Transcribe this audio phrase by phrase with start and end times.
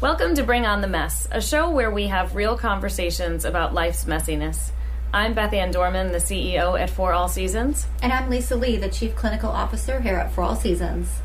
[0.00, 4.06] Welcome to Bring On the Mess, a show where we have real conversations about life's
[4.06, 4.70] messiness.
[5.12, 7.86] I'm Beth Ann Dorman, the CEO at For All Seasons.
[8.00, 11.20] And I'm Lisa Lee, the Chief Clinical Officer here at For All Seasons.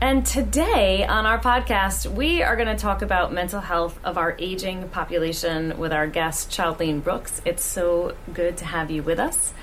[0.00, 4.34] And today on our podcast, we are going to talk about mental health of our
[4.40, 7.40] aging population with our guest, Childlene Brooks.
[7.44, 9.54] It's so good to have you with us.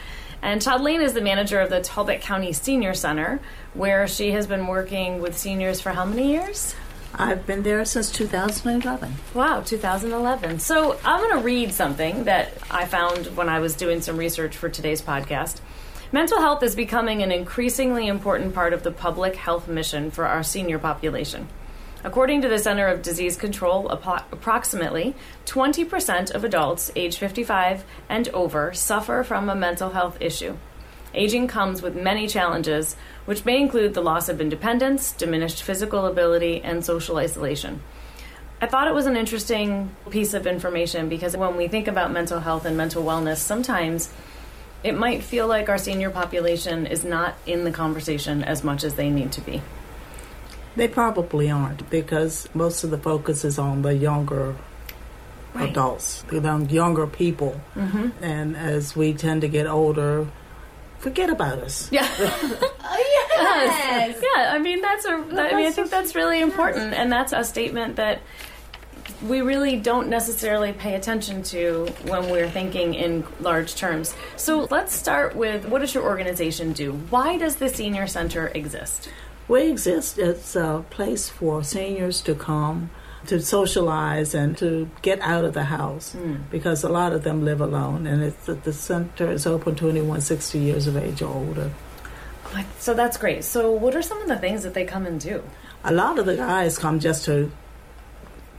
[0.42, 3.42] And Childlene is the manager of the Talbot County Senior Center,
[3.74, 6.74] where she has been working with seniors for how many years?
[7.18, 9.14] I've been there since 2011.
[9.34, 10.60] Wow, 2011.
[10.60, 14.58] So I'm going to read something that I found when I was doing some research
[14.58, 15.62] for today's podcast.
[16.12, 20.44] Mental health is becoming an increasingly important part of the public health mission for our
[20.44, 21.48] senior population.
[22.04, 28.74] According to the Center of Disease Control, approximately 20% of adults age 55 and over
[28.74, 30.58] suffer from a mental health issue.
[31.16, 36.62] Aging comes with many challenges, which may include the loss of independence, diminished physical ability,
[36.62, 37.82] and social isolation.
[38.62, 42.40] I thought it was an interesting piece of information because when we think about mental
[42.40, 44.10] health and mental wellness, sometimes
[44.84, 48.96] it might feel like our senior population is not in the conversation as much as
[48.96, 49.62] they need to be.
[50.76, 54.56] They probably aren't because most of the focus is on the younger
[55.54, 55.70] right.
[55.70, 57.60] adults, the younger people.
[57.76, 58.24] Mm-hmm.
[58.24, 60.28] And as we tend to get older,
[61.06, 61.88] forget about us.
[61.92, 62.10] Yeah.
[62.20, 64.20] oh, yes.
[64.20, 65.24] Yeah, I mean that's a.
[65.34, 68.22] That, I mean I think that's really important, and that's a statement that
[69.22, 74.16] we really don't necessarily pay attention to when we're thinking in large terms.
[74.36, 76.94] So let's start with what does your organization do?
[77.12, 79.08] Why does the senior center exist?
[79.48, 82.90] We exist as a place for seniors to come
[83.28, 86.40] to socialize and to get out of the house mm.
[86.50, 90.22] because a lot of them live alone and it's the center is open to anyone
[90.22, 91.72] 60 years of age or older.
[92.80, 93.44] So that's great.
[93.44, 95.44] So what are some of the things that they come and do?
[95.84, 97.52] A lot of the guys come just to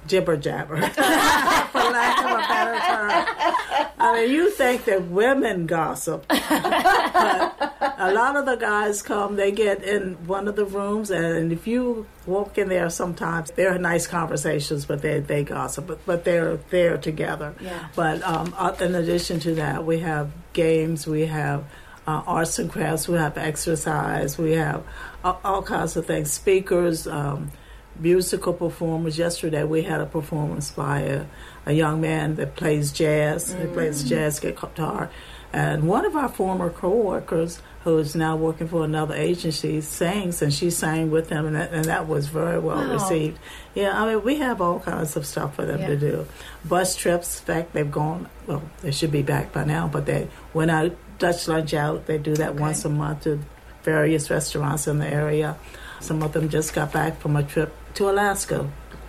[0.07, 3.93] jibber jabber, for lack of a better term.
[3.99, 9.37] I mean, you think that women gossip, but a lot of the guys come.
[9.37, 13.75] They get in one of the rooms, and if you walk in there, sometimes there
[13.75, 17.55] are nice conversations, but they they gossip, but, but they're there together.
[17.61, 17.89] Yeah.
[17.95, 21.07] But um, uh, in addition to that, we have games.
[21.07, 21.65] We have.
[22.09, 23.09] Uh, arts and crafts.
[23.09, 24.39] We have exercise.
[24.39, 24.85] We have
[25.25, 26.31] all, all kinds of things.
[26.31, 27.51] Speakers, um,
[27.99, 29.19] musical performers.
[29.19, 31.25] Yesterday we had a performance by a,
[31.67, 33.53] a young man that plays jazz.
[33.53, 33.61] Mm.
[33.61, 35.11] He plays jazz guitar.
[35.57, 40.53] And one of our former co-workers, who is now working for another agency, sings, and
[40.53, 42.93] she sang with them, and that, and that was very well wow.
[42.93, 43.39] received.
[43.75, 45.87] Yeah, I mean, we have all kinds of stuff for them yeah.
[45.87, 46.27] to do.
[46.63, 50.29] Bus trips, in fact, they've gone, well, they should be back by now, but they
[50.53, 52.05] went out, Dutch lunch out.
[52.05, 52.61] They do that okay.
[52.61, 53.41] once a month to
[53.83, 55.57] various restaurants in the area.
[56.01, 58.69] Some of them just got back from a trip to Alaska.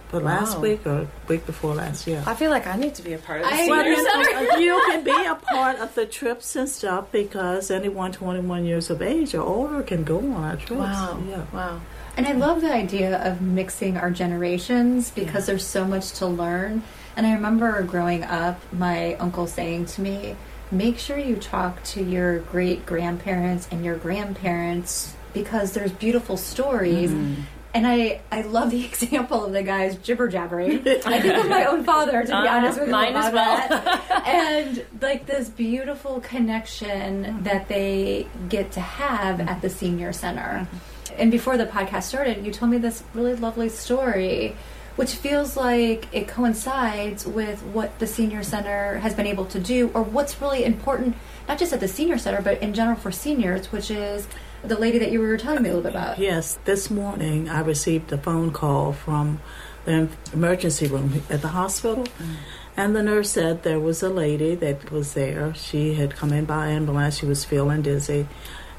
[0.10, 0.40] But wow.
[0.40, 2.24] last week or week before last, yeah.
[2.26, 4.58] I feel like I need to be a part of the senior center.
[4.60, 9.02] you can be a part of the trips and stuff because anyone 21 years of
[9.02, 10.72] age or older can go on our trips.
[10.80, 11.22] Wow.
[11.28, 11.46] Yeah.
[11.52, 11.82] Wow.
[12.16, 15.54] And I love the idea of mixing our generations because yeah.
[15.54, 16.84] there's so much to learn.
[17.18, 20.38] And I remember growing up, my uncle saying to me,
[20.72, 27.12] make sure you talk to your great grandparents and your grandparents because there's beautiful stories.
[27.12, 27.42] Mm-hmm
[27.74, 30.88] and I, I love the example of the guys jibber jabbering.
[30.88, 32.92] I think of my own father, to be uh, honest with you.
[32.92, 34.22] Mine as well.
[34.26, 37.44] and like this beautiful connection mm-hmm.
[37.44, 40.68] that they get to have at the senior center.
[41.18, 44.56] And before the podcast started, you told me this really lovely story,
[44.98, 49.90] which feels like it coincides with what the senior center has been able to do,
[49.94, 51.16] or what's really important,
[51.48, 54.28] not just at the senior center, but in general for seniors, which is
[54.64, 56.20] the lady that you were telling me a little bit about.
[56.20, 59.40] Yes, this morning I received a phone call from
[59.86, 62.04] the emergency room at the hospital.
[62.04, 62.36] Mm.
[62.76, 65.54] And the nurse said there was a lady that was there.
[65.56, 67.18] She had come in by ambulance.
[67.18, 68.28] She was feeling dizzy.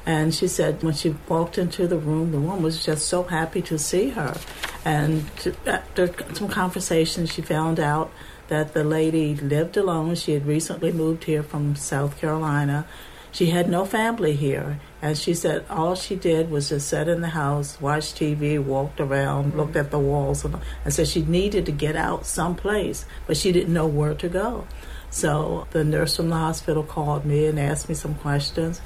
[0.09, 3.61] And she said when she walked into the room, the woman was just so happy
[3.61, 4.35] to see her.
[4.83, 8.11] And to, after some conversation, she found out
[8.47, 10.15] that the lady lived alone.
[10.15, 12.87] She had recently moved here from South Carolina.
[13.31, 14.79] She had no family here.
[14.99, 18.99] And she said all she did was just sit in the house, watch TV, walked
[18.99, 19.59] around, mm-hmm.
[19.59, 23.51] looked at the walls, and, and said she needed to get out someplace, but she
[23.51, 24.65] didn't know where to go.
[25.11, 28.81] So the nurse from the hospital called me and asked me some questions.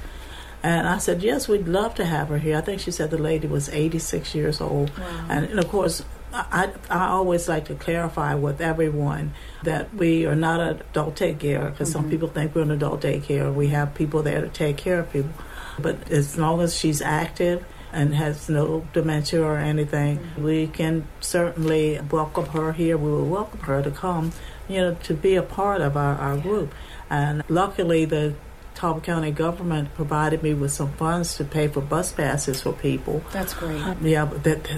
[0.64, 2.56] And I said, yes, we'd love to have her here.
[2.56, 4.96] I think she said the lady was 86 years old.
[4.96, 5.26] Wow.
[5.28, 6.02] And, and, of course,
[6.32, 11.70] I, I always like to clarify with everyone that we are not an adult daycare
[11.70, 12.00] because mm-hmm.
[12.00, 13.52] some people think we're an adult daycare.
[13.52, 15.32] We have people there to take care of people.
[15.78, 17.62] But as long as she's active
[17.92, 22.96] and has no dementia or anything, we can certainly welcome her here.
[22.96, 24.32] We will welcome her to come,
[24.66, 26.74] you know, to be a part of our, our group.
[27.10, 28.34] And luckily, the
[28.74, 33.22] Talbot County government provided me with some funds to pay for bus passes for people.
[33.32, 33.80] That's great.
[34.02, 34.68] Yeah, but that,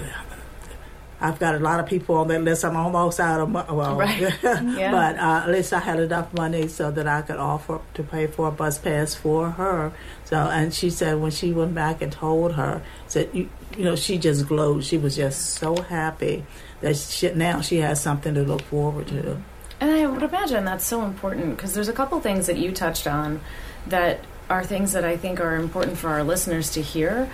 [1.19, 2.63] I've got a lot of people on that list.
[2.63, 3.71] I'm almost out of money.
[3.73, 4.19] Well, Right.
[4.43, 4.91] Yeah.
[4.91, 8.27] but uh, at least I had enough money so that I could offer to pay
[8.27, 9.91] for a bus pass for her.
[10.25, 13.95] So, and she said when she went back and told her, said you, you know,
[13.95, 14.83] she just glowed.
[14.83, 16.45] She was just so happy
[16.81, 19.37] that she, now she has something to look forward to.
[19.79, 23.07] And I would imagine that's so important because there's a couple things that you touched
[23.07, 23.41] on
[23.89, 24.19] that
[24.49, 27.29] are things that I think are important for our listeners to hear.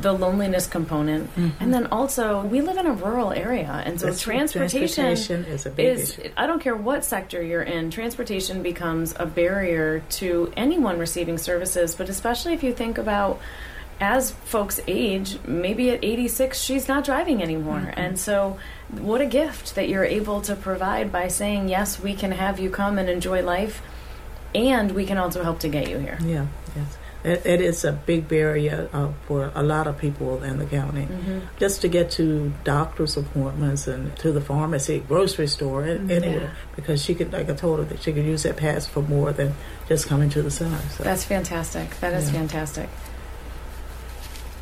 [0.00, 1.62] The loneliness component, mm-hmm.
[1.62, 5.66] and then also we live in a rural area, and so That's- transportation, transportation is
[5.66, 6.30] a big is issue.
[6.36, 11.94] I don't care what sector you're in, transportation becomes a barrier to anyone receiving services,
[11.94, 13.40] but especially if you think about
[14.00, 17.78] as folks age, maybe at 86, she's not driving anymore.
[17.78, 18.00] Mm-hmm.
[18.00, 18.58] And so,
[18.90, 22.70] what a gift that you're able to provide by saying, yes, we can have you
[22.70, 23.82] come and enjoy life,
[24.54, 26.18] and we can also help to get you here.
[26.22, 26.46] Yeah,
[26.76, 26.98] yes.
[27.24, 31.02] It, it is a big barrier uh, for a lot of people in the county.
[31.06, 31.40] Mm-hmm.
[31.58, 36.52] Just to get to doctor's appointments and to the pharmacy, grocery store, and anywhere.
[36.76, 39.32] Because she could, like I told her, that she could use that pass for more
[39.32, 39.54] than
[39.88, 40.78] just coming to the center.
[40.90, 41.02] So.
[41.02, 41.98] That's fantastic.
[42.00, 42.38] That is Yeah.
[42.38, 42.88] fantastic.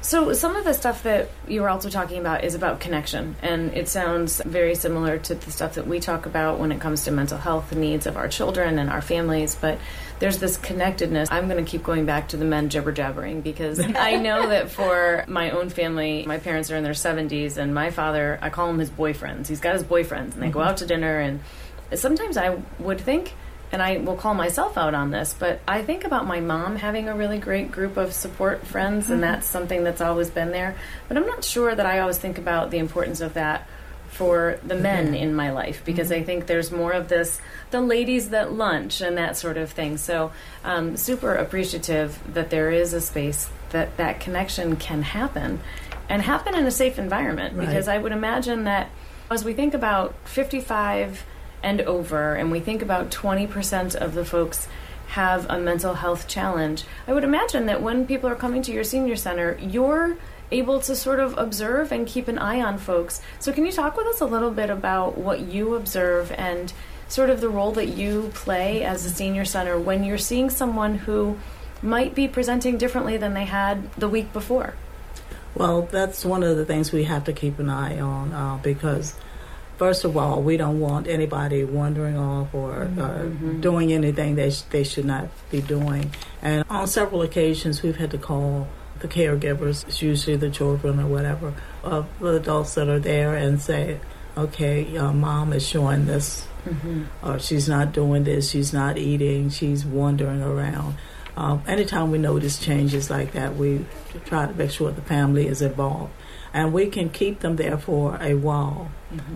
[0.06, 3.74] So, some of the stuff that you were also talking about is about connection, and
[3.74, 7.10] it sounds very similar to the stuff that we talk about when it comes to
[7.10, 9.56] mental health needs of our children and our families.
[9.56, 9.80] But
[10.20, 11.28] there's this connectedness.
[11.32, 14.70] I'm going to keep going back to the men jibber jabbering because I know that
[14.70, 18.70] for my own family, my parents are in their 70s, and my father, I call
[18.70, 19.48] him his boyfriends.
[19.48, 20.68] He's got his boyfriends, and they go mm-hmm.
[20.68, 21.40] out to dinner, and
[21.96, 23.34] sometimes I would think
[23.72, 27.08] and I will call myself out on this, but I think about my mom having
[27.08, 29.32] a really great group of support friends, and mm-hmm.
[29.32, 30.76] that's something that's always been there.
[31.08, 33.66] But I'm not sure that I always think about the importance of that
[34.08, 34.82] for the mm-hmm.
[34.82, 36.22] men in my life because mm-hmm.
[36.22, 37.40] I think there's more of this
[37.70, 39.98] the ladies that lunch and that sort of thing.
[39.98, 40.32] So,
[40.64, 45.60] um, super appreciative that there is a space that that connection can happen
[46.08, 47.66] and happen in a safe environment Right.
[47.66, 48.88] because I would imagine that
[49.30, 51.24] as we think about 55
[51.62, 54.68] and over, and we think about 20% of the folks
[55.08, 58.84] have a mental health challenge, I would imagine that when people are coming to your
[58.84, 60.16] senior center, you're
[60.50, 63.20] able to sort of observe and keep an eye on folks.
[63.38, 66.72] So, can you talk with us a little bit about what you observe and
[67.08, 70.98] sort of the role that you play as a senior center when you're seeing someone
[70.98, 71.38] who
[71.82, 74.74] might be presenting differently than they had the week before?
[75.54, 79.14] Well, that's one of the things we have to keep an eye on uh, because,
[79.76, 83.24] first of all, we don't want anybody wandering off or uh,
[83.60, 86.10] doing anything they, sh- they should not be doing.
[86.42, 88.68] And on several occasions, we've had to call
[89.00, 91.52] the caregivers, it's usually the children or whatever,
[91.82, 94.00] of the adults that are there and say,
[94.36, 96.46] okay, uh, mom is showing this,
[97.22, 100.96] or she's not doing this, she's not eating, she's wandering around.
[101.36, 103.84] Um, anytime we notice changes like that, we
[104.24, 106.12] try to make sure the family is involved,
[106.56, 108.90] and we can keep them there for a while.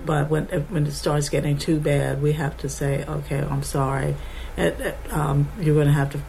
[0.07, 4.17] But when when it starts getting too bad, we have to say, "Okay, I'm sorry.
[4.57, 6.21] It, it, um, you're going to have to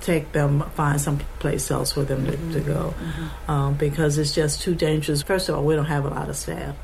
[0.00, 2.94] take them, find some place else for them to, to go,
[3.48, 6.36] um, because it's just too dangerous." First of all, we don't have a lot of
[6.36, 6.74] staff,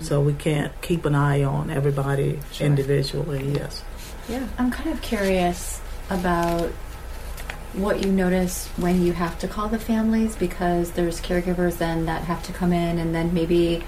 [0.00, 2.66] so we can't keep an eye on everybody Sure.
[2.66, 3.50] individually.
[3.54, 3.82] Yes.
[4.28, 4.46] Yeah.
[4.58, 6.70] I'm kind of curious about
[7.72, 12.22] what you notice when you have to call the families because there's caregivers then that
[12.24, 13.82] have to come in and then maybe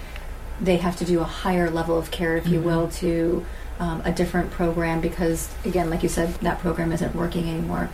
[0.60, 3.44] they have to do a higher level of care, if you will, to
[3.80, 7.90] um, a different program because, again, like you said, that program isn't working anymore.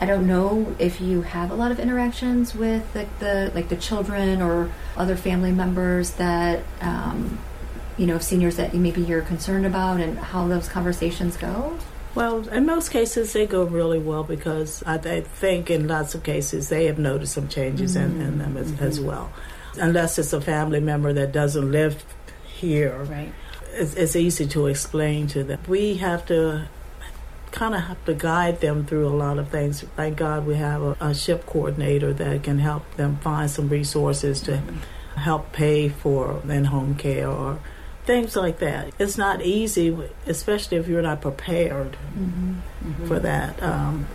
[0.00, 3.76] I don't know if you have a lot of interactions with the, the like the
[3.76, 7.38] children or other family members that um,
[7.96, 11.78] you know seniors that maybe you're concerned about and how those conversations go.
[12.16, 16.22] Well, in most cases, they go really well because I, I think in lots of
[16.22, 18.84] cases they have noticed some changes in, in them as, mm-hmm.
[18.84, 19.30] as well.
[19.78, 22.02] Unless it's a family member that doesn't live
[22.46, 23.32] here, Right.
[23.74, 25.60] it's, it's easy to explain to them.
[25.68, 26.68] We have to
[27.50, 29.82] kind of have to guide them through a lot of things.
[29.94, 34.40] Thank God we have a, a SHIP coordinator that can help them find some resources
[34.42, 34.78] to mm-hmm.
[35.18, 37.58] help pay for in-home care or
[38.06, 38.92] things like that.
[38.98, 39.96] It's not easy,
[40.26, 41.96] especially if you're not prepared
[43.06, 43.62] for that.
[43.62, 44.06] Um,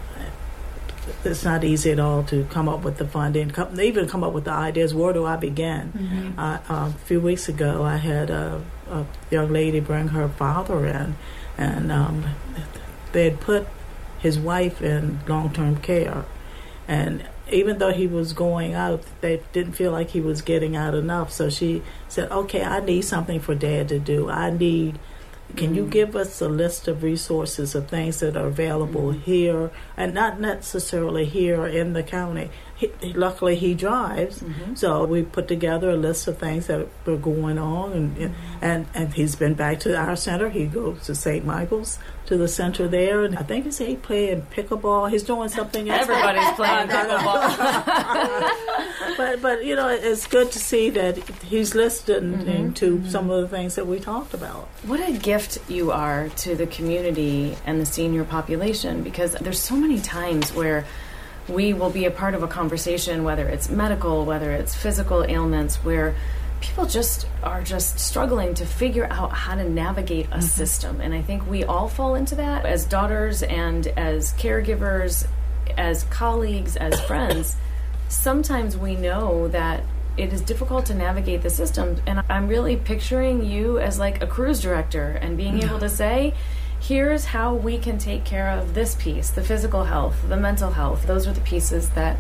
[1.25, 4.33] it's not easy at all to come up with the funding, come, even come up
[4.33, 4.93] with the ideas.
[4.93, 5.91] Where do I begin?
[6.38, 11.15] Uh, a few weeks ago, I had a, a young lady bring her father in,
[11.57, 12.25] and um,
[13.12, 13.67] they had put
[14.19, 16.25] his wife in long-term care,
[16.88, 20.93] and even though he was going out, they didn't feel like he was getting out
[20.96, 21.31] enough.
[21.31, 24.29] So she said, "Okay, I need something for Dad to do.
[24.29, 25.00] I need."
[25.55, 29.22] Can you give us a list of resources of things that are available mm-hmm.
[29.22, 32.50] here, and not necessarily here in the county?
[32.75, 34.74] He, luckily, he drives, mm-hmm.
[34.74, 38.98] so we put together a list of things that were going on, and and mm-hmm.
[38.98, 40.50] and he's been back to our center.
[40.50, 41.46] He goes to St.
[41.46, 45.10] Michaels to the center there, and I think he said he playing pickleball.
[45.10, 46.10] He's doing something else.
[46.10, 47.58] Everybody's playing pickleball.
[49.17, 53.48] but but you know it's good to see that he's listening to some of the
[53.48, 54.70] things that we talked about.
[54.84, 59.75] What a gift you are to the community and the senior population because there's so
[59.75, 60.86] many times where
[61.48, 65.77] we will be a part of a conversation, whether it's medical, whether it's physical ailments,
[65.77, 66.15] where
[66.62, 70.41] people just are just struggling to figure out how to navigate a mm-hmm.
[70.41, 71.01] system.
[71.01, 75.27] And I think we all fall into that as daughters and as caregivers,
[75.77, 77.55] as colleagues, as friends.
[78.10, 79.83] Sometimes we know that
[80.18, 81.98] it is difficult to navigate the system.
[82.06, 86.34] And I'm really picturing you as like a cruise director and being able to say,
[86.80, 91.06] here's how we can take care of this piece the physical health, the mental health.
[91.08, 92.18] Those are the pieces that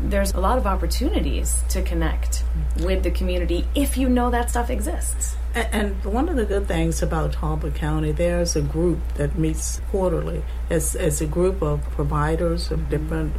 [0.00, 2.86] there's a lot of opportunities to connect mm-hmm.
[2.86, 5.36] with the community if you know that stuff exists.
[5.54, 9.80] And, and one of the good things about Talbot County, there's a group that meets
[9.90, 10.42] quarterly.
[10.70, 12.90] It's, it's a group of providers of mm-hmm.
[12.90, 13.34] different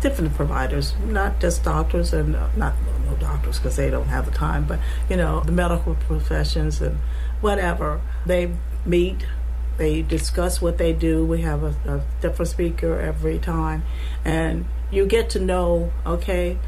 [0.00, 2.74] different providers, not just doctors and uh, not
[3.06, 4.78] no doctors because they don't have the time, but
[5.08, 6.98] you know the medical professions and
[7.40, 8.00] whatever.
[8.26, 8.52] They
[8.86, 9.26] meet,
[9.76, 11.24] they discuss what they do.
[11.24, 13.82] We have a, a different speaker every time,
[14.24, 15.92] and you get to know.
[16.06, 16.58] Okay,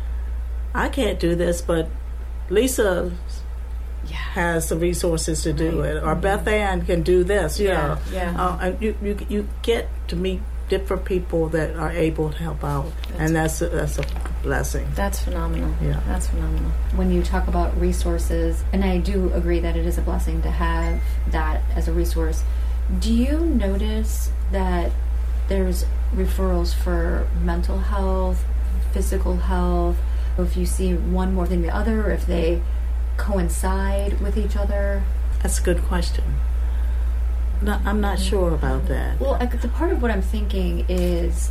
[0.75, 1.89] I can't do this, but
[2.49, 3.13] Lisa
[4.07, 4.17] Yeah.
[4.17, 5.97] has the resources to do Right.
[5.97, 7.61] it, or Beth Ann can do this.
[7.61, 8.35] You Yeah, know, yeah.
[8.45, 10.41] Uh, and you, you you get to meet
[10.71, 14.05] different people that are able to help out, and that's a, that's a
[14.43, 14.87] blessing.
[14.95, 15.75] That's phenomenal.
[15.83, 16.01] Yeah.
[16.07, 16.71] That's phenomenal.
[16.95, 20.51] when you talk about resources, and I do agree that it is a blessing to
[20.51, 22.43] have that as a resource,
[23.01, 24.93] do you notice that
[25.49, 25.85] there's
[26.15, 28.45] referrals for mental health,
[28.93, 29.97] physical health,
[30.39, 32.63] if you see one more than the other, or if they
[33.17, 35.03] coincide with each other?
[35.43, 36.25] That's a good question.
[37.63, 39.21] No, I'm not sure about that.
[39.21, 41.51] Well, I, the part of what I'm thinking is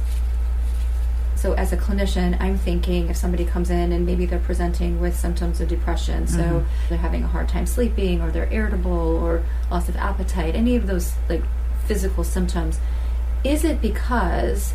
[1.39, 5.18] so as a clinician, I'm thinking if somebody comes in and maybe they're presenting with
[5.18, 6.68] symptoms of depression, so mm-hmm.
[6.89, 10.86] they're having a hard time sleeping or they're irritable or loss of appetite, any of
[10.86, 11.44] those like
[11.86, 12.80] physical symptoms,
[13.46, 14.74] is it because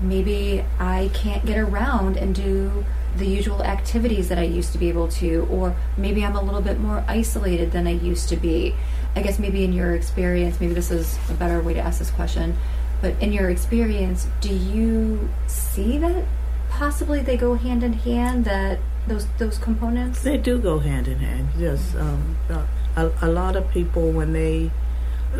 [0.00, 2.84] maybe I can't get around and do
[3.16, 6.62] the usual activities that I used to be able to, or maybe I'm a little
[6.62, 8.76] bit more isolated than I used to be.
[9.16, 12.10] I guess maybe in your experience, maybe this is a better way to ask this
[12.10, 12.54] question,
[13.00, 16.24] but in your experience, do you see that
[16.68, 20.22] possibly they go hand in hand, that those those components?
[20.22, 21.48] They do go hand in hand.
[21.56, 24.70] Yes, um, uh, a, a lot of people when they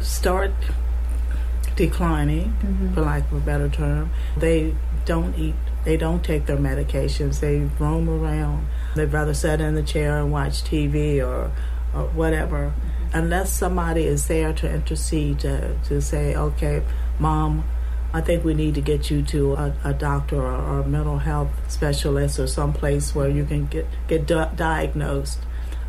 [0.00, 0.52] start
[1.76, 5.54] declining, for lack of a better term, they don't eat.
[5.84, 7.40] They don't take their medications.
[7.40, 8.66] They roam around.
[8.96, 11.52] They'd rather sit in the chair and watch TV or,
[11.94, 12.72] or whatever,
[13.16, 16.82] unless somebody is there to intercede to, to say, okay,
[17.18, 17.64] mom,
[18.12, 21.18] I think we need to get you to a, a doctor or, or a mental
[21.18, 25.38] health specialist or someplace where you can get get di- diagnosed,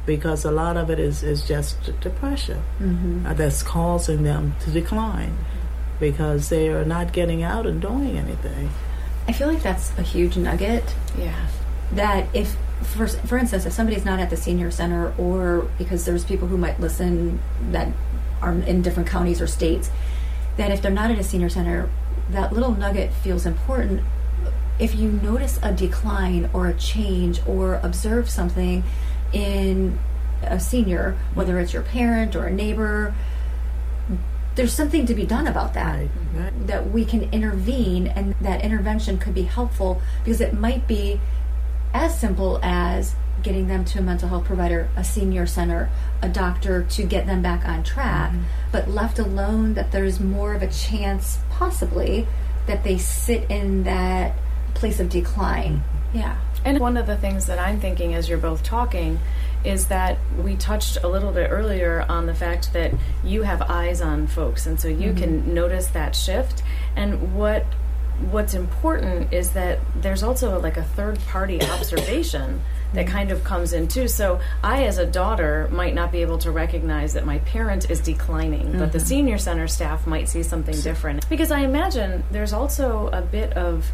[0.05, 2.59] because a lot of it is is just depression
[3.25, 5.37] uh, that's causing them to decline
[5.99, 8.69] because they are not getting out and doing anything.
[9.27, 11.47] I feel like that's a huge nugget Yeah.
[11.93, 16.23] that if for, for instance if somebody's not at the senior center or because there's
[16.23, 17.39] people who might listen
[17.71, 17.87] that
[18.41, 19.89] are in different counties or states
[20.57, 21.89] that if they're not at a senior center
[22.29, 24.01] that little nugget feels important
[24.79, 28.83] if you notice a decline or a change or observe something
[29.33, 29.97] in
[30.43, 33.13] a senior whether it's your parent or a neighbor
[34.55, 36.67] there's something to be done about that Right, right.
[36.67, 41.19] that we can intervene and that intervention could be helpful because it might be
[41.93, 45.89] as simple as getting them to a mental health provider, a senior center,
[46.21, 48.31] a doctor to get them back on track.
[48.31, 48.43] Mm-hmm.
[48.71, 52.27] But left alone, that there's more of a chance, possibly,
[52.65, 54.33] that they sit in that
[54.73, 55.77] place of decline.
[55.77, 56.17] Mm-hmm.
[56.17, 56.37] Yeah.
[56.65, 59.19] And one of the things that I'm thinking as you're both talking
[59.63, 64.01] is that we touched a little bit earlier on the fact that you have eyes
[64.01, 65.17] on folks and so you mm-hmm.
[65.17, 66.63] can notice that shift
[66.95, 67.65] and what
[68.31, 72.61] what's important is that there's also like a third party observation
[72.93, 73.15] that mm-hmm.
[73.15, 74.07] kind of comes in too.
[74.07, 77.99] So I as a daughter might not be able to recognize that my parent is
[77.99, 79.07] declining, but the mm-hmm.
[79.07, 81.27] senior center staff might see something different.
[81.29, 83.91] Because I imagine there's also a bit of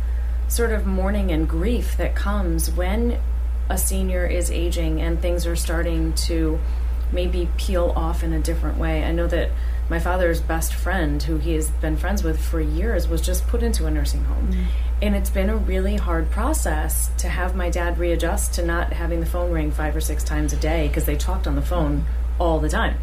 [0.48, 3.20] sort of mourning and grief that comes when
[3.70, 6.60] a senior is aging and things are starting to
[7.12, 9.04] maybe peel off in a different way.
[9.04, 9.50] I know that
[9.94, 13.62] my father's best friend, who he has been friends with for years, was just put
[13.62, 14.52] into a nursing home.
[14.52, 14.66] Mm.
[15.04, 19.20] And it's been a really hard process to have my dad readjust to not having
[19.20, 22.06] the phone ring five or six times a day because they talked on the phone
[22.40, 22.98] all the time.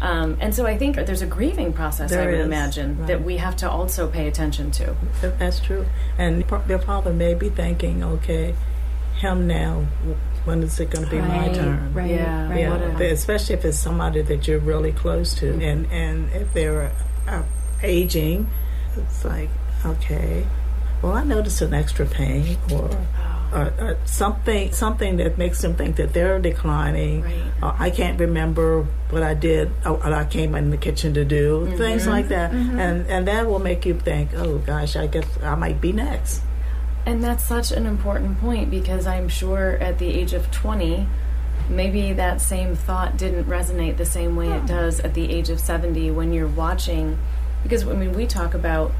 [0.00, 3.08] Um, and so I think there's a grieving process, there I would is, imagine, right.
[3.08, 4.94] that we have to also pay attention to.
[5.40, 5.86] That's true.
[6.18, 8.54] And your father may be thinking, okay,
[9.16, 9.88] him now,
[10.44, 11.94] when is it going to be right, my turn?
[11.94, 12.60] Right, yeah, right.
[12.60, 13.06] yeah.
[13.06, 15.60] Especially if it's somebody that you're really close to, mm-hmm.
[15.60, 16.92] and and if they're
[17.26, 17.42] uh,
[17.82, 18.48] aging,
[18.96, 19.50] it's like
[19.84, 20.46] okay,
[21.02, 22.90] well, I notice an extra pain or.
[23.50, 27.22] Or, or something something that makes them think that they're declining.
[27.22, 27.52] Right.
[27.62, 29.72] Uh, I can't remember what I did.
[29.86, 31.78] Or, I came in the kitchen to do mm-hmm.
[31.78, 32.78] things like that, mm-hmm.
[32.78, 36.42] and and that will make you think, oh gosh, I guess I might be next.
[37.08, 41.08] And that's such an important point because I'm sure at the age of 20,
[41.70, 45.58] maybe that same thought didn't resonate the same way it does at the age of
[45.58, 47.18] 70 when you're watching.
[47.62, 48.92] Because, I mean, we talk about,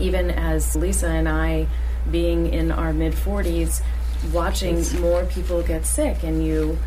[0.00, 1.66] even as Lisa and I
[2.10, 3.82] being in our mid 40s,
[4.32, 6.78] watching more people get sick, and you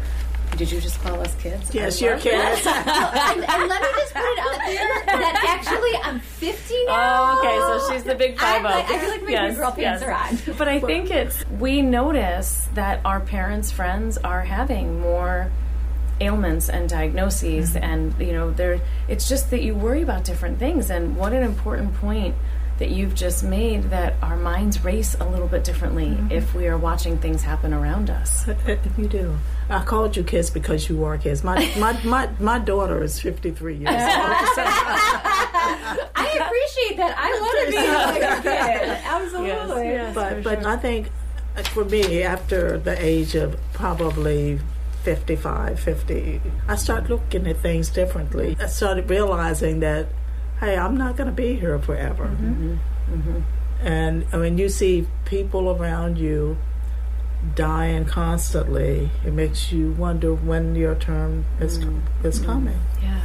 [0.57, 1.73] did you just call us kids?
[1.73, 2.65] Yes, you're kids.
[2.65, 5.60] and, and, let me just put it out there that
[6.91, 10.01] Oh, okay, so she's the big five I, I, feel like my yes, girl pants
[10.01, 10.03] yes.
[10.03, 10.55] are on.
[10.57, 15.51] But I think it's we notice that our parents' friends are having more
[16.19, 17.83] ailments and diagnoses, mm-hmm.
[17.83, 18.81] and you know, there.
[19.07, 22.35] It's just that you worry about different things, and what an important point
[22.81, 26.31] that you've just made that our minds race a little bit differently mm-hmm.
[26.31, 28.47] if we are watching things happen around us.
[28.65, 29.37] If you do.
[29.69, 31.43] I called you kids because you are kids.
[31.43, 33.97] My my, my, my daughter is 53 years old.
[36.15, 37.13] I appreciate that.
[37.17, 38.89] I want to be like a kid.
[39.05, 39.85] Absolutely.
[39.85, 40.71] Yes, yes, but but sure.
[40.71, 41.09] I think
[41.73, 44.59] for me, after the age of probably
[45.03, 48.57] 55, 50, I started looking at things differently.
[48.59, 50.07] I started realizing that,
[50.61, 52.27] hey, I'm not going to be here forever.
[52.27, 52.75] Mm-hmm.
[53.11, 53.39] Mm-hmm.
[53.85, 56.55] And I mean, you see people around you
[57.55, 61.99] dying constantly, it makes you wonder when your turn is mm.
[62.23, 62.79] is coming.
[63.01, 63.23] Yeah,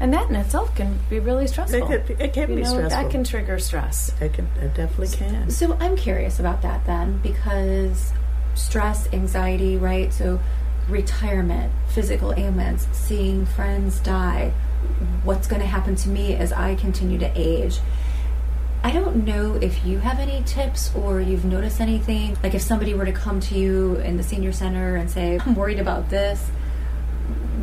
[0.00, 1.92] and that in itself can be really stressful.
[1.92, 3.02] It, it, it can you be know, stressful.
[3.02, 4.10] That can trigger stress.
[4.22, 4.46] It can.
[4.62, 5.50] It definitely can.
[5.50, 8.14] So I'm curious about that then, because
[8.54, 10.10] stress, anxiety, right?
[10.10, 10.40] So
[10.88, 14.54] retirement, physical ailments, seeing friends die.
[15.24, 17.80] What's going to happen to me as I continue to age?
[18.82, 22.36] I don't know if you have any tips or you've noticed anything.
[22.42, 25.54] Like if somebody were to come to you in the senior center and say, I'm
[25.54, 26.48] worried about this,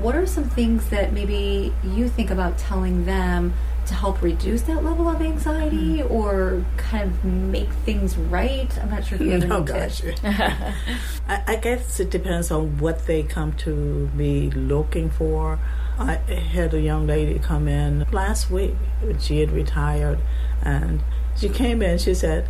[0.01, 3.53] what are some things that maybe you think about telling them
[3.87, 6.11] to help reduce that level of anxiety mm.
[6.11, 8.77] or kind of make things right?
[8.79, 10.19] I'm not sure if you have any tips.
[10.23, 15.59] I, I guess it depends on what they come to me looking for.
[15.97, 18.75] I had a young lady come in last week.
[19.19, 20.19] She had retired
[20.61, 21.01] and
[21.37, 22.47] she came in, she said,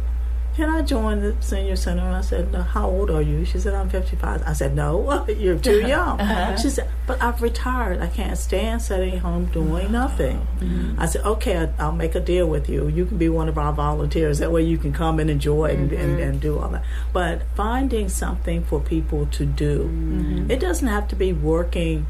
[0.56, 2.04] Can I join the senior center?
[2.04, 3.46] And I said, no, How old are you?
[3.46, 4.44] She said, I'm 55.
[4.46, 6.20] I said, No, you're too young.
[6.22, 6.56] Uh-huh.
[6.58, 8.02] She said, But I've retired.
[8.02, 10.48] I can't stand sitting home doing nothing.
[10.60, 11.00] Mm-hmm.
[11.00, 12.88] I said, Okay, I'll make a deal with you.
[12.88, 14.38] You can be one of our volunteers.
[14.40, 15.84] That way you can come and enjoy mm-hmm.
[15.84, 16.30] and, and, mm-hmm.
[16.30, 16.86] and, do all that.
[17.12, 20.52] But finding something for people to do, mm-hmm.
[20.52, 22.06] it doesn't have to be working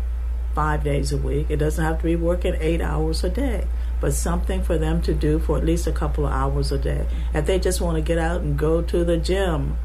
[0.56, 3.68] five days a week, it doesn't have to be working eight hours a day
[4.00, 7.08] but something for them to do for at least a couple of hours a day.
[7.34, 9.78] If they just want to get out and go to the gym,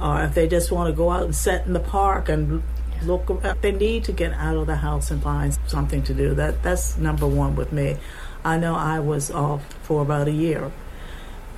[0.00, 2.62] or if they just want to go out and sit in the park and
[3.02, 6.34] look, they need to get out of the house and find something to do.
[6.34, 7.96] That that's number one with me.
[8.44, 10.70] I know I was off for about a year,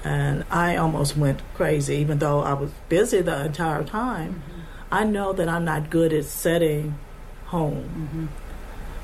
[0.02, 4.42] and I almost went crazy, even though I was busy the entire time.
[4.42, 4.61] Mm-hmm.
[4.90, 6.98] I know that I'm not good at sitting
[7.50, 7.84] home.
[8.12, 8.26] Mm-hmm.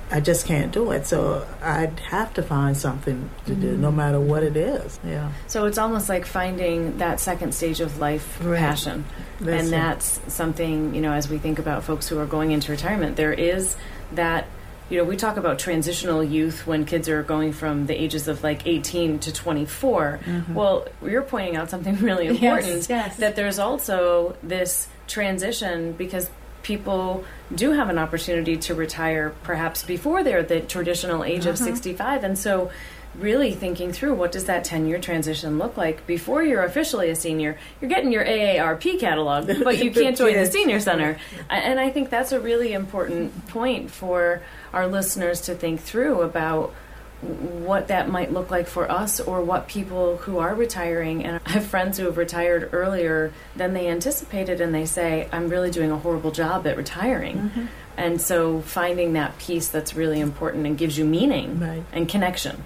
[0.09, 1.07] I just can't do it.
[1.07, 3.61] So I'd have to find something to mm-hmm.
[3.61, 3.97] do, no mm-hmm.
[3.97, 5.01] matter what it is.
[5.05, 5.33] Yeah.
[5.49, 8.59] So it's almost like finding that second stage of life right.
[8.59, 9.05] passion,
[9.41, 11.13] that's and that's something you know.
[11.13, 13.77] As we think about folks who are going into retirement, there is
[14.13, 14.47] that.
[14.89, 18.45] You know, we talk about transitional youth when kids are going from the ages of
[18.45, 20.21] like 18 to 24.
[20.23, 20.55] Mm-hmm.
[20.55, 23.17] Well, you're pointing out something really important yes, yes.
[23.17, 26.31] that there's also this transition because
[26.67, 27.25] people
[27.55, 31.51] do have an opportunity to retire perhaps before they're the traditional age uh-huh.
[31.51, 32.73] of 65 and so
[33.15, 36.05] really thinking through what does that 10 year transition look like?
[36.09, 40.47] Before you're officially a senior you're getting your AARP catalog but you can't join the
[40.47, 41.17] senior center.
[41.49, 46.75] And i think that's a really important point for our listeners to think through about
[47.23, 51.51] what that might look like for us or what people who are retiring and I
[51.51, 55.91] have friends who have retired earlier than they anticipated and they say I'm really doing
[55.91, 57.37] a horrible job at retiring.
[57.37, 57.67] Mm-hmm.
[57.97, 61.83] And so finding that piece that's really important and gives you meaning Right.
[61.93, 62.63] and connection.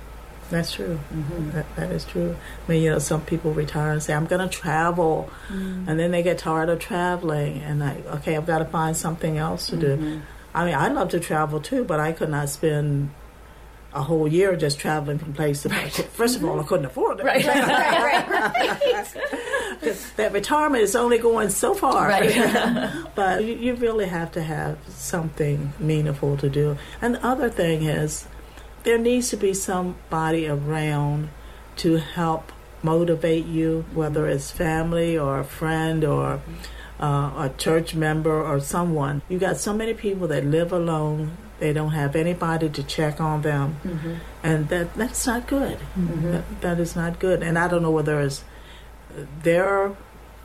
[0.51, 0.99] That's true.
[1.15, 1.53] Mm-hmm.
[1.53, 2.37] That, that is true.
[2.67, 5.31] I mean, you know, some people retire and say, I'm going to travel.
[5.49, 5.89] Mm-hmm.
[5.89, 7.61] And then they get tired of traveling.
[7.61, 9.97] And like, okay, I've got to find something else to do.
[9.97, 10.21] Mm-hmm.
[10.53, 13.11] I mean, I love to travel too, but I could not spend
[13.93, 15.99] a whole year just traveling from place to place.
[16.01, 17.27] First of all, I couldn't afford it.
[17.31, 17.45] Right.
[17.45, 19.97] right, right.
[20.17, 22.09] that retirement is only going so far.
[22.09, 22.93] Right.
[23.15, 26.77] but you, you really have to have something meaningful to do.
[27.01, 28.27] And the other thing is,
[28.83, 31.31] there needs to be somebody around
[31.77, 36.41] to help motivate you, whether it's family or a friend or
[37.01, 39.23] uh, a church member or someone.
[39.29, 41.37] You got so many people that live alone.
[41.61, 44.15] They don't have anybody to check on them, Mm-hmm.
[44.43, 45.79] and that that's not good.
[45.97, 47.43] That, that is not good.
[47.43, 48.43] And I don't know whether it's
[49.43, 49.95] their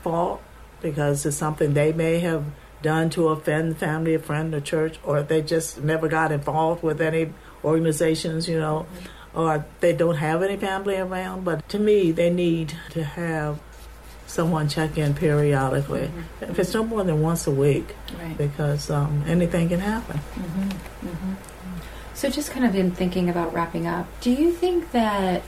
[0.02, 0.42] fault
[0.82, 2.44] because it's something they may have
[2.82, 7.00] done to offend family, a friend, or church, or they just never got involved with
[7.00, 7.32] any
[7.64, 8.86] organizations, you know,
[9.34, 11.44] or they don't have any family around.
[11.44, 13.58] But to me, they need to have
[14.26, 16.08] someone check in periodically.
[16.08, 16.50] Mm-hmm.
[16.50, 18.36] If it's no more than once a week, Right.
[18.36, 20.18] because um, anything can happen.
[20.18, 21.08] Mm-hmm.
[21.08, 21.32] Mm-hmm.
[22.14, 25.42] So, just kind of in thinking about wrapping up, do you think that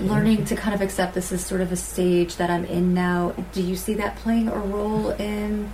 [0.00, 3.34] learning to kind of accept this is sort of a stage that I'm in now,
[3.52, 5.70] do you see that playing a role in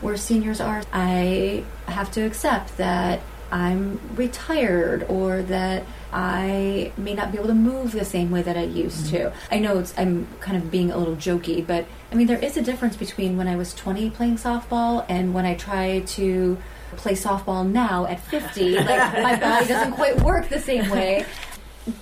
[0.00, 0.82] where seniors are?
[0.92, 7.54] I have to accept that I'm retired or that I may not be able to
[7.54, 9.18] move the same way that I used to.
[9.18, 9.54] Mm-hmm.
[9.54, 12.56] I know it's, I'm kind of being a little jokey, but I mean, there is
[12.56, 16.58] a difference between when I was 20 playing softball and when I try to
[16.96, 18.74] play softball now at 50.
[18.80, 21.24] Like, my body doesn't quite work the same way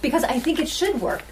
[0.01, 1.23] because I think it should work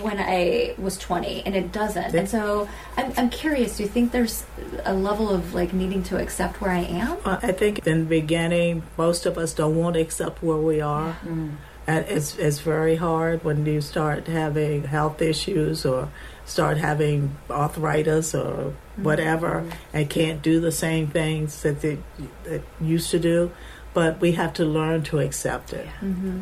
[0.00, 2.14] when I was 20 and it doesn't.
[2.14, 4.44] And so I'm, I'm curious, do you think there's
[4.84, 7.16] a level of like needing to accept where I am?
[7.24, 10.80] Well, I think in the beginning, most of us don't want to accept where we
[10.80, 11.16] are.
[11.22, 11.56] And
[11.88, 16.08] it's, it's very hard when you start having health issues or
[16.44, 19.02] start having arthritis or mm-hmm.
[19.02, 21.98] whatever and can't do the same things that they
[22.44, 23.52] that used to do.
[23.94, 25.86] But we have to learn to accept it.
[26.00, 26.40] Mm-hmm.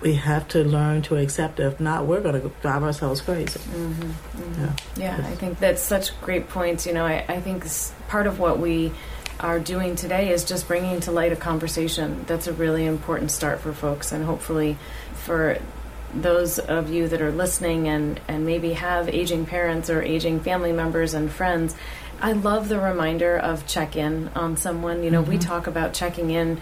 [0.00, 1.64] We have to learn to accept it.
[1.64, 3.58] If not, we're going to drive ourselves crazy.
[3.58, 4.02] Mm-hmm.
[4.02, 4.62] Mm-hmm.
[5.00, 5.18] Yeah.
[5.18, 6.86] Yeah, I think that's such great points.
[6.86, 7.64] You know, I, I think
[8.08, 8.92] part of what we
[9.40, 12.24] are doing today is just bringing to light a conversation.
[12.26, 14.78] That's a really important start for folks, and hopefully
[15.14, 15.58] for
[16.14, 20.72] those of you that are listening and, and maybe have aging parents or aging family
[20.72, 21.74] members and friends.
[22.20, 25.02] I love the reminder of check in on someone.
[25.02, 25.48] You know, we mm-hmm.
[25.48, 26.60] talk about checking in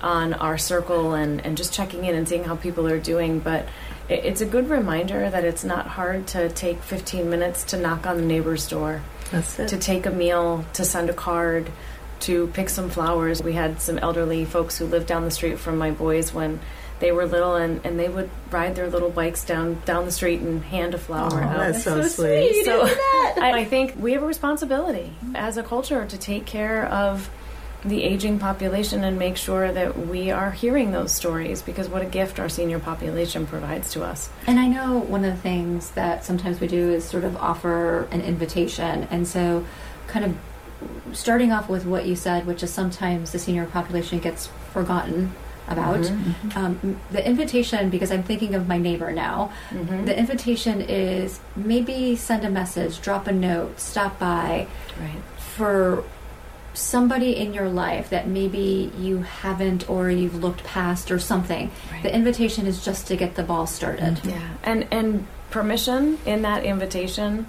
[0.00, 3.66] on our circle and, and just checking in and seeing how people are doing, but
[4.08, 8.06] it, it's a good reminder that it's not hard to take 15 minutes to knock
[8.06, 9.68] on the neighbor's door, That's it.
[9.68, 11.70] to take a meal, to send a card,
[12.20, 13.42] to pick some flowers.
[13.42, 16.60] We had some elderly folks who lived down the street from my boys when
[16.98, 20.40] they were little, and, and they would ride their little bikes down down the street
[20.40, 21.58] and hand a flower Oh, out.
[21.58, 22.64] that's so, sweet.
[22.64, 27.28] So I, I think we have a responsibility as a culture to take care of
[27.84, 32.06] the aging population and make sure that we are hearing those stories because what a
[32.06, 34.28] gift our senior population provides to us.
[34.46, 38.08] And I know one of the things that sometimes we do is sort of offer
[38.10, 39.06] an invitation.
[39.10, 39.64] And so,
[40.08, 40.34] kind of
[41.12, 45.32] starting off with what you said, which is sometimes the senior population gets forgotten
[45.68, 46.00] about.
[46.00, 46.58] Mm-hmm.
[46.58, 50.04] Um, the invitation, because I'm thinking of my neighbor now, Mm-hmm.
[50.04, 54.68] the invitation is maybe send a message, drop a note, stop by
[55.00, 55.20] Right.
[55.38, 56.04] for
[56.72, 61.70] somebody in your life that maybe you haven't or you've looked past or something.
[61.90, 62.02] Right.
[62.02, 64.20] The invitation is just to get the ball started.
[64.24, 64.40] Yeah.
[64.62, 67.46] And and permission in that invitation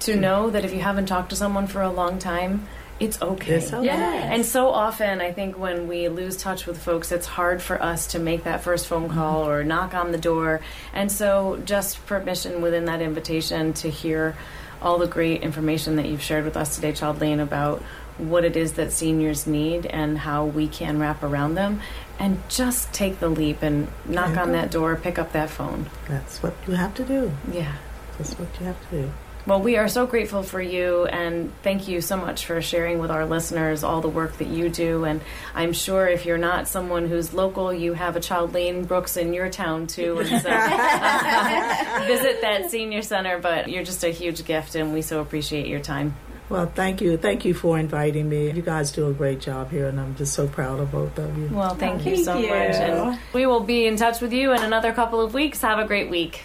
[0.00, 2.66] to know that if you haven't talked to someone for a long time,
[2.98, 3.56] it's okay.
[3.56, 3.84] It's okay.
[3.84, 4.30] Yes.
[4.32, 8.08] And so often, I think when we lose touch with folks, it's hard for us
[8.08, 9.18] to make that first phone mm-hmm.
[9.18, 10.60] call or knock on the door.
[10.94, 14.34] And so, just permission within that invitation to hear
[14.80, 17.82] all the great information that you've shared with us today, Childlene, about
[18.18, 21.80] what it is that seniors need and how we can wrap around them.
[22.18, 24.42] And just take the leap and knock Yeah.
[24.42, 25.90] on that door, pick up that phone.
[26.08, 27.32] That's what you have to do.
[27.52, 27.72] Yeah.
[28.16, 29.10] That's what you have to do.
[29.46, 33.12] Well, we are so grateful for you, and thank you so much for sharing with
[33.12, 35.04] our listeners all the work that you do.
[35.04, 35.20] And
[35.54, 39.48] I'm sure if you're not someone who's local, you have a Childlene Brooks in your
[39.48, 40.18] town too.
[40.18, 40.34] And so
[42.08, 43.38] visit that senior center.
[43.38, 46.16] But you're just a huge gift, and we so appreciate your time.
[46.48, 47.16] Well, thank you.
[47.16, 48.50] Thank you for inviting me.
[48.50, 51.38] You guys do a great job here, and I'm just so proud of both of
[51.38, 51.48] you.
[51.52, 52.48] Well, thank you Thank so you.
[52.48, 52.74] much.
[52.74, 55.60] And we will be in touch with you in another couple of weeks.
[55.62, 56.42] Have a great week.